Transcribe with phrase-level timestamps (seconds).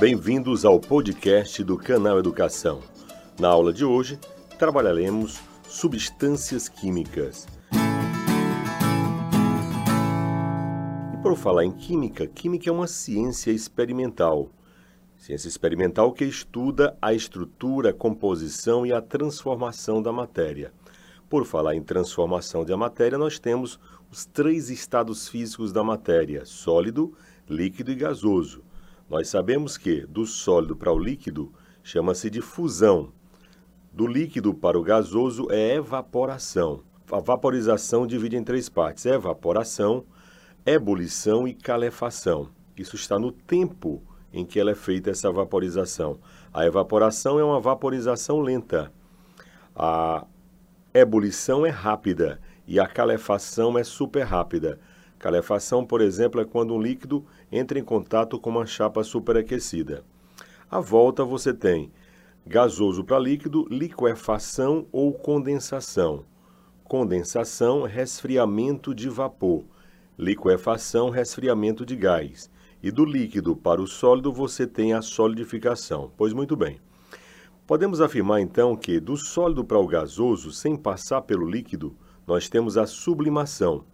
[0.00, 2.80] Bem-vindos ao podcast do Canal Educação.
[3.36, 4.16] Na aula de hoje,
[4.56, 7.48] trabalharemos substâncias químicas.
[11.12, 14.52] E por falar em química, química é uma ciência experimental.
[15.16, 20.72] Ciência experimental que estuda a estrutura, a composição e a transformação da matéria.
[21.28, 23.80] Por falar em transformação da matéria, nós temos
[24.12, 27.12] os três estados físicos da matéria: sólido,
[27.48, 28.62] líquido e gasoso.
[29.08, 33.10] Nós sabemos que do sólido para o líquido chama-se de fusão.
[33.92, 36.82] Do líquido para o gasoso é evaporação.
[37.10, 40.04] A vaporização divide em três partes: evaporação,
[40.66, 42.50] ebulição e calefação.
[42.76, 46.18] Isso está no tempo em que ela é feita essa vaporização.
[46.52, 48.92] A evaporação é uma vaporização lenta.
[49.74, 50.26] A
[50.92, 54.78] ebulição é rápida e a calefação é super rápida.
[55.18, 60.04] Calefação, por exemplo, é quando um líquido entra em contato com uma chapa superaquecida.
[60.70, 61.90] À volta você tem
[62.46, 66.24] gasoso para líquido, liquefação ou condensação.
[66.84, 69.64] Condensação, resfriamento de vapor.
[70.16, 72.50] Liquefação, resfriamento de gás.
[72.80, 76.12] E do líquido para o sólido você tem a solidificação.
[76.16, 76.80] Pois muito bem.
[77.66, 81.94] Podemos afirmar então que do sólido para o gasoso, sem passar pelo líquido,
[82.26, 83.84] nós temos a sublimação.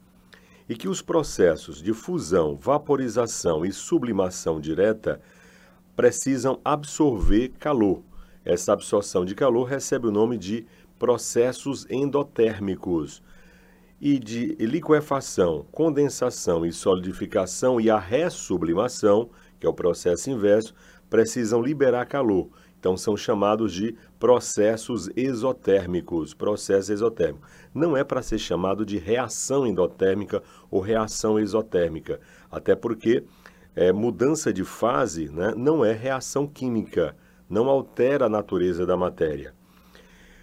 [0.69, 5.21] E que os processos de fusão, vaporização e sublimação direta
[5.95, 8.03] precisam absorver calor.
[8.45, 10.67] Essa absorção de calor recebe o nome de
[10.99, 13.23] processos endotérmicos.
[14.01, 20.75] E de liquefação, condensação e solidificação e a ressublimação, que é o processo inverso,
[21.09, 22.49] precisam liberar calor
[22.85, 27.49] então são chamados de processos exotérmicos, processo exotérmico.
[27.73, 32.21] Não é para ser chamado de reação endotérmica ou reação exotérmica,
[32.53, 33.25] até porque
[33.75, 37.17] é, mudança de fase né, não é reação química,
[37.49, 39.55] não altera a natureza da matéria.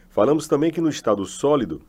[0.09, 1.79] Falamos também que no estado sólido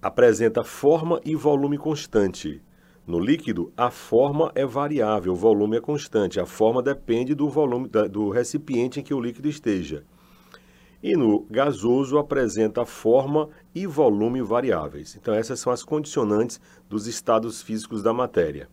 [0.00, 2.62] apresenta forma e volume constante.
[3.08, 6.38] No líquido, a forma é variável, o volume é constante.
[6.38, 10.04] A forma depende do volume do recipiente em que o líquido esteja.
[11.02, 15.16] E no gasoso apresenta forma e volume variáveis.
[15.16, 18.68] Então essas são as condicionantes dos estados físicos da matéria.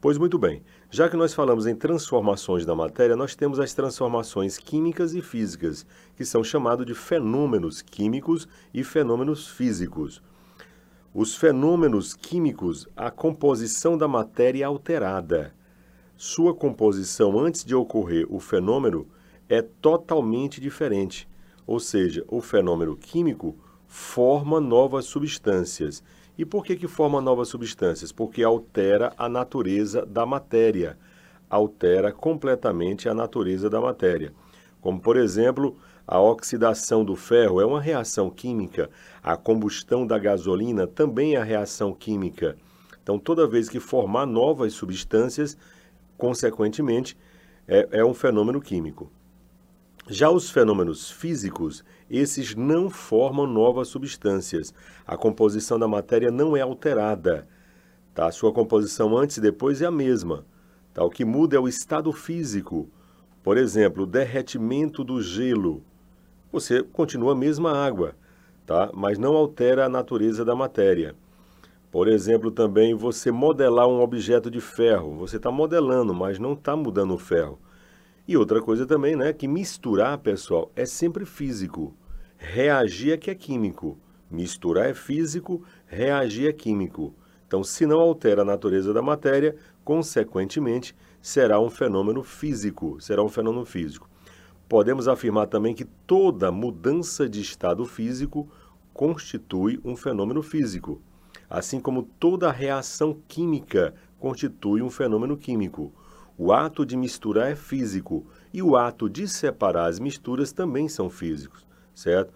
[0.00, 4.56] Pois muito bem, já que nós falamos em transformações da matéria, nós temos as transformações
[4.56, 5.84] químicas e físicas,
[6.16, 10.22] que são chamados de fenômenos químicos e fenômenos físicos.
[11.12, 15.52] Os fenômenos químicos, a composição da matéria alterada.
[16.16, 19.08] Sua composição antes de ocorrer o fenômeno
[19.48, 21.28] é totalmente diferente.
[21.66, 23.56] Ou seja, o fenômeno químico
[23.88, 26.00] forma novas substâncias.
[26.38, 28.12] E por que, que forma novas substâncias?
[28.12, 30.96] Porque altera a natureza da matéria,
[31.50, 34.32] altera completamente a natureza da matéria.
[34.80, 35.76] Como, por exemplo,
[36.10, 38.90] a oxidação do ferro é uma reação química,
[39.22, 42.56] a combustão da gasolina também é reação química.
[43.00, 45.56] Então, toda vez que formar novas substâncias,
[46.18, 47.16] consequentemente,
[47.68, 49.08] é, é um fenômeno químico.
[50.08, 54.74] Já os fenômenos físicos, esses não formam novas substâncias.
[55.06, 57.46] A composição da matéria não é alterada.
[58.12, 58.26] Tá?
[58.26, 60.44] A sua composição antes e depois é a mesma.
[60.92, 61.04] Tá?
[61.04, 62.90] O que muda é o estado físico.
[63.44, 65.84] Por exemplo, o derretimento do gelo
[66.52, 68.14] você continua a mesma água,
[68.66, 68.90] tá?
[68.94, 71.14] mas não altera a natureza da matéria.
[71.90, 75.16] Por exemplo, também você modelar um objeto de ferro.
[75.16, 77.58] Você está modelando, mas não está mudando o ferro.
[78.28, 79.32] E outra coisa também, né?
[79.32, 81.92] Que misturar, pessoal, é sempre físico.
[82.36, 83.98] Reagir é que é químico.
[84.30, 87.12] Misturar é físico, reagir é químico.
[87.44, 93.00] Então, se não altera a natureza da matéria, consequentemente, será um fenômeno físico.
[93.00, 94.08] Será um fenômeno físico.
[94.70, 98.48] Podemos afirmar também que toda mudança de estado físico
[98.94, 101.02] constitui um fenômeno físico,
[101.50, 105.92] assim como toda reação química constitui um fenômeno químico.
[106.38, 111.10] O ato de misturar é físico e o ato de separar as misturas também são
[111.10, 112.32] físicos, certo?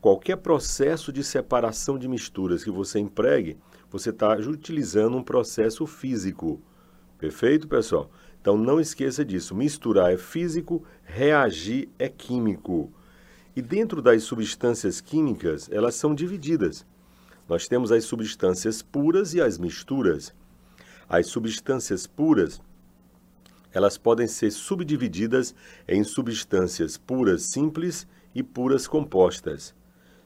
[0.00, 3.58] Qualquer processo de separação de misturas que você empregue,
[3.90, 6.58] você está utilizando um processo físico.
[7.18, 8.10] Perfeito, pessoal?
[8.46, 9.56] Então não esqueça disso.
[9.56, 12.92] Misturar é físico, reagir é químico.
[13.56, 16.86] E dentro das substâncias químicas, elas são divididas.
[17.48, 20.32] Nós temos as substâncias puras e as misturas.
[21.08, 22.62] As substâncias puras,
[23.72, 25.52] elas podem ser subdivididas
[25.88, 29.74] em substâncias puras simples e puras compostas.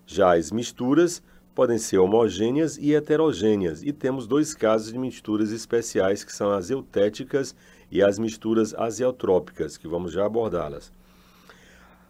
[0.04, 1.22] Já as misturas
[1.54, 6.70] podem ser homogêneas e heterogêneas, e temos dois casos de misturas especiais, que são as
[6.70, 7.54] eutéticas
[7.90, 10.92] e as misturas azeotrópicas, que vamos já abordá-las.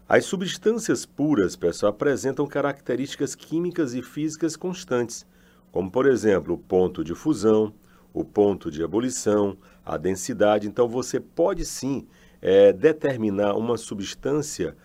[0.07, 5.25] As substâncias puras, pessoal, apresentam características químicas e físicas constantes,
[5.71, 7.73] como, por exemplo, o ponto de fusão,
[8.13, 10.67] o ponto de ebulição, a densidade.
[10.67, 12.05] Então, você pode sim
[12.41, 14.75] é, determinar uma substância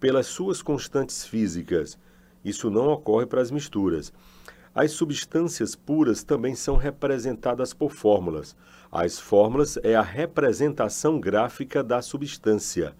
[0.00, 1.96] pelas suas constantes físicas.
[2.44, 4.12] Isso não ocorre para as misturas.
[4.74, 8.56] As substâncias puras também são representadas por fórmulas.
[8.90, 12.94] As fórmulas é a representação gráfica da substância.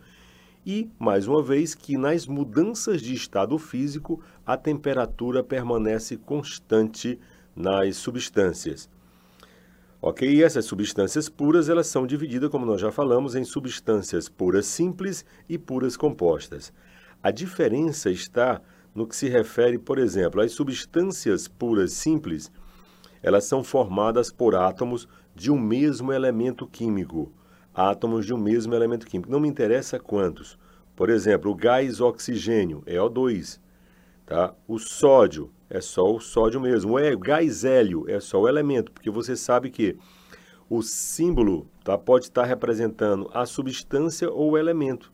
[0.65, 7.19] E, mais uma vez, que nas mudanças de estado físico, a temperatura permanece constante
[7.56, 8.89] nas substâncias.
[10.00, 10.29] Ok?
[10.29, 15.25] E essas substâncias puras, elas são divididas, como nós já falamos, em substâncias puras simples
[15.49, 16.73] e puras compostas.
[17.23, 18.61] A diferença está
[18.94, 22.50] no que se refere, por exemplo, às substâncias puras simples,
[23.23, 27.33] elas são formadas por átomos de um mesmo elemento químico.
[27.75, 29.31] Átomos de um mesmo elemento químico.
[29.31, 30.59] Não me interessa quantos.
[30.94, 33.59] Por exemplo, o gás oxigênio é O2.
[34.27, 34.55] Tá?
[34.69, 36.99] O sódio é só o sódio mesmo.
[36.99, 39.97] O gás hélio é só o elemento, porque você sabe que
[40.69, 45.12] o símbolo tá, pode estar representando a substância ou o elemento.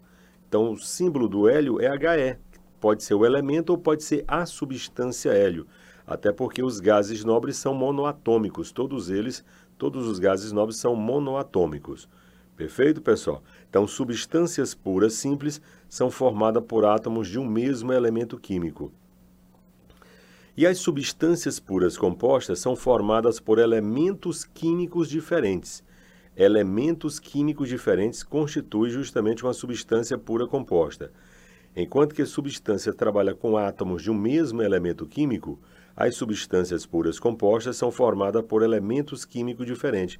[0.49, 2.39] Então, o símbolo do hélio é HE,
[2.81, 5.67] Pode ser o elemento ou pode ser a substância hélio,
[6.07, 9.45] até porque os gases nobres são monoatômicos, todos eles,
[9.77, 12.09] todos os gases nobres são monoatômicos.
[12.57, 13.43] Perfeito, pessoal?
[13.71, 18.93] Então, substâncias puras simples são formadas por átomos de um mesmo elemento químico.
[20.57, 25.85] E as substâncias puras compostas são formadas por elementos químicos diferentes.
[26.37, 31.13] Elementos químicos diferentes constituem justamente uma substância pura composta.
[31.81, 35.61] Enquanto que a substância trabalha com átomos de um mesmo elemento químico,
[35.95, 40.19] as substâncias puras compostas são formadas por elementos químicos diferentes,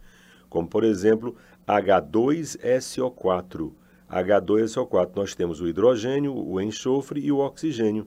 [0.49, 1.35] como por exemplo
[1.67, 3.73] H2SO4.
[4.09, 8.07] H2SO4, nós temos o hidrogênio, o enxofre e o oxigênio.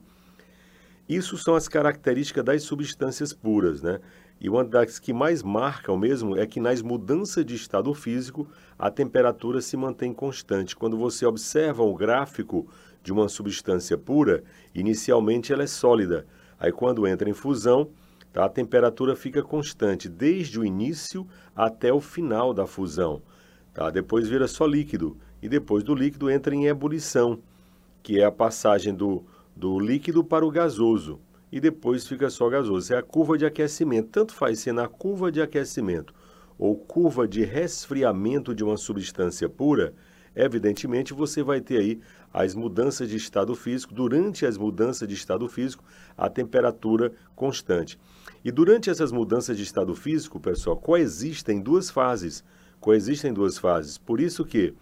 [1.09, 4.00] Isso são as características das substâncias puras, né?
[4.41, 8.47] E uma das que mais marcam mesmo é que nas mudanças de estado físico,
[8.77, 10.75] a temperatura se mantém constante.
[10.75, 12.67] Quando você observa o gráfico
[13.03, 14.43] de uma substância pura,
[14.73, 16.25] inicialmente ela é sólida.
[16.59, 17.91] Aí quando entra em fusão,
[18.33, 23.21] tá, a temperatura fica constante desde o início até o final da fusão.
[23.71, 23.91] Tá?
[23.91, 27.38] Depois vira só líquido e depois do líquido entra em ebulição,
[28.01, 29.23] que é a passagem do,
[29.55, 31.19] do líquido para o gasoso
[31.51, 32.94] e depois fica só gasoso.
[32.94, 34.09] É a curva de aquecimento.
[34.09, 36.13] Tanto faz ser na curva de aquecimento
[36.62, 39.95] ou curva de resfriamento de uma substância pura,
[40.36, 42.00] evidentemente você vai ter aí
[42.31, 45.83] as mudanças de estado físico, durante as mudanças de estado físico,
[46.15, 48.00] a temperatura constante.
[48.45, 52.44] E durante essas mudanças de estado físico, pessoal, coexistem duas fases.
[52.80, 53.98] Coexistem duas fases.
[53.98, 54.74] Por isso que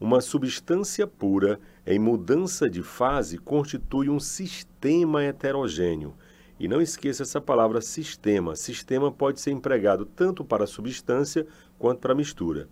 [0.00, 6.14] uma substância pura em mudança de fase constitui um sistema heterogêneo.
[6.58, 8.54] E não esqueça essa palavra sistema.
[8.54, 11.46] Sistema pode ser empregado tanto para substância
[11.78, 12.68] quanto para mistura.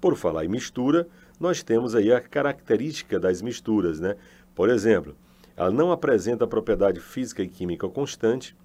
[0.00, 1.08] Por falar em mistura,
[1.40, 4.16] nós temos aí a característica das misturas, né?
[4.54, 5.16] Por exemplo,
[5.56, 8.56] ela não apresenta propriedade física e química constante.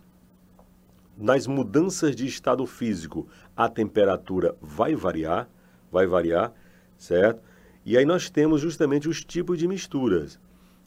[1.17, 3.27] Nas mudanças de estado físico,
[3.57, 5.49] a temperatura vai variar,
[5.91, 6.53] vai variar,
[6.95, 7.41] certo?
[7.89, 10.39] E aí nós temos justamente os tipos de misturas.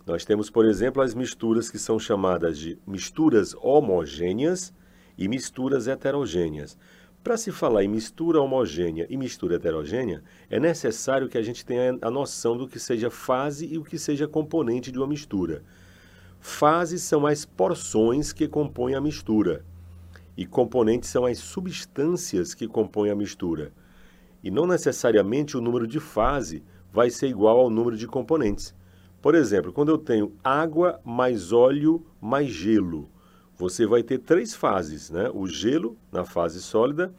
[0.06, 4.72] Nós temos, por exemplo, as misturas que são chamadas de misturas homogêneas
[5.18, 6.78] e misturas heterogêneas.
[7.20, 11.98] Para se falar em mistura homogênea e mistura heterogênea, é necessário que a gente tenha
[12.00, 15.64] a noção do que seja fase e o que seja componente de uma mistura.
[16.38, 19.64] Fases são as porções que compõem a mistura,
[20.36, 23.72] e componentes são as substâncias que compõem a mistura.
[24.40, 28.74] E não necessariamente o número de fase vai ser igual ao número de componentes.
[29.20, 33.08] Por exemplo, quando eu tenho água mais óleo mais gelo,
[33.56, 35.30] você vai ter três fases, né?
[35.32, 37.12] O gelo na fase sólida,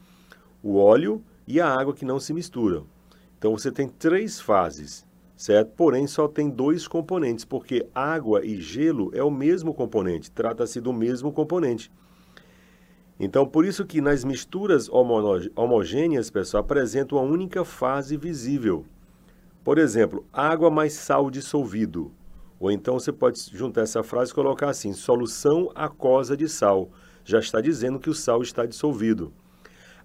[0.62, 2.86] o óleo e a água que não se misturam.
[3.38, 5.74] Então você tem três fases, certo?
[5.76, 10.94] Porém só tem dois componentes, porque água e gelo é o mesmo componente, trata-se do
[10.94, 11.92] mesmo componente.
[13.20, 14.90] Então, por isso que nas misturas
[15.56, 18.86] homogêneas, pessoal, apresenta uma única fase visível.
[19.64, 22.12] Por exemplo, água mais sal dissolvido.
[22.60, 26.90] Ou então você pode juntar essa frase e colocar assim: solução aquosa de sal.
[27.24, 29.32] Já está dizendo que o sal está dissolvido.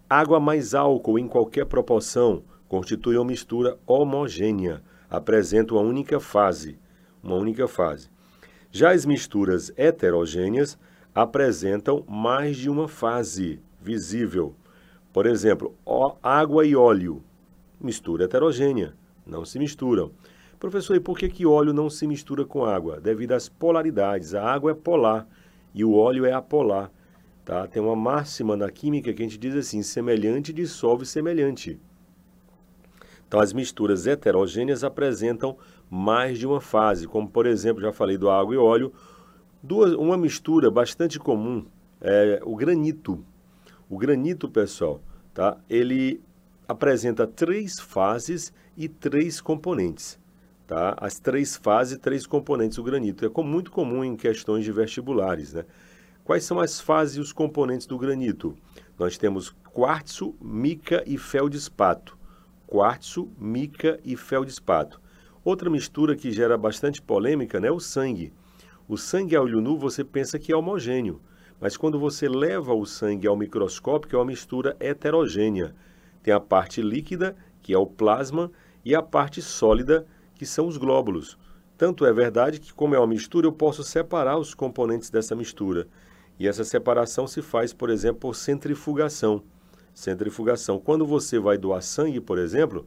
[0.09, 6.79] Água mais álcool em qualquer proporção constitui uma mistura homogênea, apresenta uma única fase,
[7.23, 8.09] uma única fase.
[8.71, 10.79] Já as misturas heterogêneas
[11.15, 14.55] apresentam mais de uma fase visível.
[15.13, 15.75] Por exemplo,
[16.23, 17.25] água e óleo,
[17.81, 18.95] mistura heterogênea,
[19.29, 20.11] não se misturam.
[20.59, 23.01] Professor, e por que, que óleo não se mistura com água?
[23.01, 24.35] Devido às polaridades.
[24.35, 25.29] A água é polar
[25.73, 26.91] e o óleo é apolar.
[27.45, 27.67] Tá?
[27.67, 31.79] Tem uma máxima na química que a gente diz assim: semelhante dissolve semelhante.
[33.27, 35.57] Então, as misturas heterogêneas apresentam
[35.91, 38.93] mais de uma fase, como por exemplo, já falei do água e óleo.
[39.63, 41.65] Duas, uma mistura bastante comum
[42.01, 43.25] é o granito.
[43.89, 45.01] O granito, pessoal,
[45.33, 45.57] tá?
[45.69, 46.21] ele
[46.69, 50.21] apresenta três fases e três componentes.
[50.67, 50.95] Tá?
[51.01, 53.25] As três fases e três componentes do granito.
[53.25, 55.55] É muito comum em questões de vestibulares.
[55.55, 55.65] Né?
[56.23, 58.55] Quais são as fases e os componentes do granito?
[58.99, 62.19] Nós temos quartzo, mica e feldespato.
[62.67, 65.01] Quartzo, mica e feldespato.
[65.43, 68.31] Outra mistura que gera bastante polêmica né, é o sangue.
[68.87, 71.21] O sangue a olho nu você pensa que é homogêneo,
[71.59, 75.75] mas quando você leva o sangue ao microscópio é uma mistura heterogênea.
[76.23, 78.51] Tem a parte líquida, que é o plasma,
[78.85, 81.39] e a parte sólida, que são os glóbulos.
[81.77, 85.87] Tanto é verdade que, como é uma mistura, eu posso separar os componentes dessa mistura.
[86.39, 89.43] E essa separação se faz, por exemplo, por centrifugação.
[89.95, 90.79] Centrifugação.
[90.79, 92.87] Quando você vai doar sangue, por exemplo,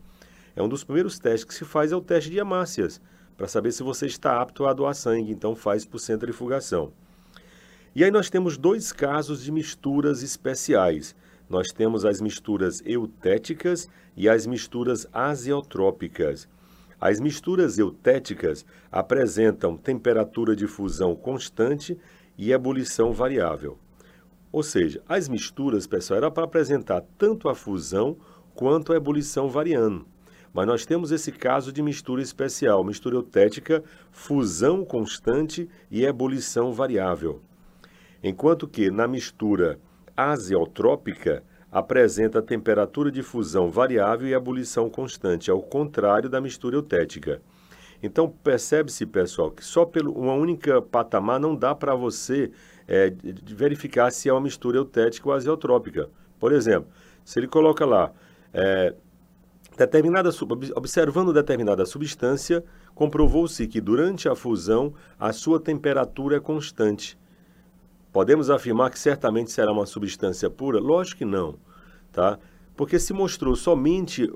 [0.56, 3.02] é um dos primeiros testes que se faz é o teste de hemácias,
[3.38, 6.92] para saber se você está apto a doar sangue, então faz por centrifugação.
[7.96, 11.16] E aí nós temos dois casos de misturas especiais.
[11.52, 16.48] Nós temos as misturas eutéticas e as misturas azeotrópicas.
[16.98, 21.98] As misturas eutéticas apresentam temperatura de fusão constante
[22.38, 23.78] e ebulição variável.
[24.50, 28.16] Ou seja, as misturas, pessoal, era para apresentar tanto a fusão
[28.56, 30.08] quanto a ebulição variando.
[30.54, 37.42] Mas nós temos esse caso de mistura especial, mistura eutética, fusão constante e ebulição variável.
[38.24, 39.78] Enquanto que na mistura
[40.30, 47.42] azeotrópica apresenta temperatura de fusão variável e ebulição constante, ao contrário da mistura eutética.
[48.04, 52.52] Então percebe-se, pessoal, que só por uma única patamar não dá para você
[52.88, 53.14] é,
[53.46, 56.10] verificar se é uma mistura eutética ou azeotrópica.
[56.40, 56.90] Por exemplo,
[57.24, 58.12] se ele coloca lá
[58.54, 58.94] é,
[59.78, 60.30] Determinada,
[60.76, 62.64] observando determinada substância,
[62.94, 67.18] comprovou-se que durante a fusão a sua temperatura é constante.
[68.12, 70.80] Podemos afirmar que certamente será uma substância pura?
[70.80, 71.56] Lógico que não,
[72.12, 72.38] tá?
[72.76, 74.30] Porque se mostrou somente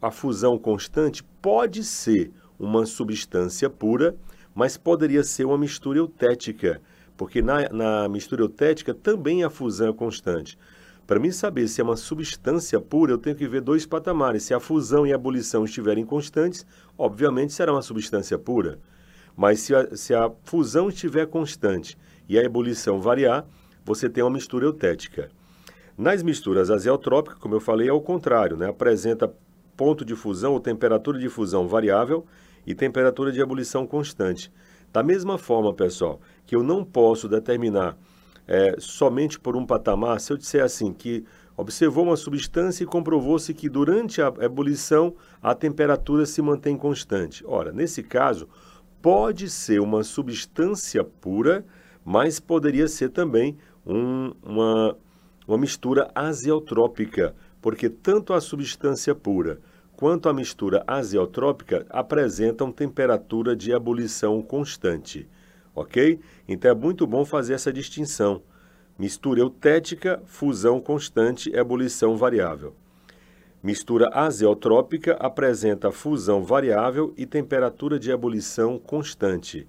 [0.00, 4.16] a, a fusão constante, pode ser uma substância pura,
[4.52, 6.80] mas poderia ser uma mistura eutética,
[7.16, 10.58] porque na, na mistura eutética também a fusão é constante.
[11.06, 14.42] Para mim saber se é uma substância pura, eu tenho que ver dois patamares.
[14.42, 16.66] Se a fusão e a ebulição estiverem constantes,
[16.98, 18.78] obviamente será uma substância pura.
[19.36, 21.96] Mas se a, se a fusão estiver constante
[22.28, 23.46] e a ebulição variar,
[23.84, 25.30] você tem uma mistura eutética.
[25.96, 28.68] Nas misturas azeotrópicas, como eu falei, é o contrário, né?
[28.68, 29.32] apresenta
[29.76, 32.26] ponto de fusão ou temperatura de fusão variável
[32.66, 34.52] e temperatura de ebulição constante.
[34.92, 37.96] Da mesma forma, pessoal, que eu não posso determinar
[38.46, 41.24] é, somente por um patamar, se eu disser assim, que
[41.56, 47.44] observou uma substância e comprovou-se que durante a ebulição a temperatura se mantém constante.
[47.46, 48.48] Ora, nesse caso,
[49.02, 51.64] pode ser uma substância pura,
[52.08, 54.96] mas poderia ser também um, uma,
[55.46, 59.58] uma mistura azeotrópica, porque tanto a substância pura
[59.94, 65.28] quanto a mistura azeotrópica apresentam temperatura de ebulição constante
[65.80, 66.18] ok?
[66.46, 68.42] Então é muito bom fazer essa distinção.
[68.98, 72.74] Mistura eutética, fusão constante, ebulição variável.
[73.62, 79.66] Mistura azeotrópica apresenta fusão variável e temperatura de ebulição constante.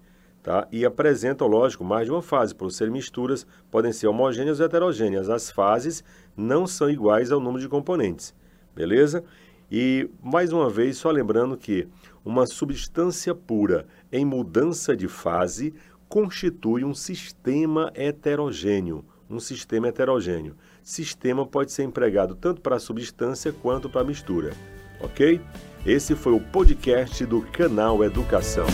[0.50, 0.68] Tá?
[0.72, 2.56] E apresentam, lógico, mais de uma fase.
[2.56, 5.30] Por ser misturas, podem ser homogêneas ou heterogêneas.
[5.30, 6.04] As fases
[6.36, 8.34] não são iguais ao número de componentes.
[8.76, 9.24] Beleza?
[9.72, 11.88] E, mais uma vez, só lembrando que
[12.26, 15.72] uma substância pura em mudança de fase
[16.08, 19.06] constitui um sistema heterogêneo.
[19.30, 20.56] Um sistema heterogêneo.
[20.82, 24.54] Sistema pode ser empregado tanto para a substância quanto para a mistura.
[25.00, 25.40] Ok?
[25.86, 28.66] Esse foi o podcast do canal Educação.